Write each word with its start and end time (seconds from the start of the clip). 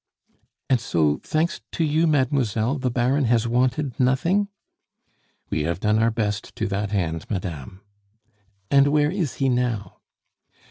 "And 0.67 0.79
so, 0.81 1.21
thanks 1.23 1.61
to 1.73 1.83
you, 1.83 2.07
mademoiselle, 2.07 2.79
the 2.79 2.89
Baron 2.89 3.25
has 3.25 3.47
wanted 3.47 3.99
nothing?" 3.99 4.47
"We 5.51 5.61
have 5.65 5.79
done 5.79 5.99
our 5.99 6.09
best 6.09 6.55
to 6.55 6.65
that 6.69 6.91
end, 6.91 7.29
madame." 7.29 7.81
"And 8.71 8.87
where 8.87 9.11
is 9.11 9.35
he 9.35 9.47
now?" 9.47 9.99